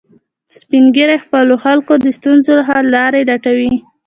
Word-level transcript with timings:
سپین 0.59 0.83
ږیری 0.95 1.17
د 1.21 1.23
خپلو 1.25 1.55
خلکو 1.63 1.93
د 2.03 2.07
ستونزو 2.17 2.55
حل 2.67 2.85
لارې 2.95 3.21
لټوي 3.29 3.73